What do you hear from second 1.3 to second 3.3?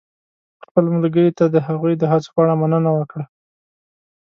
ته د هغوی د هڅو په اړه مننه وکړه.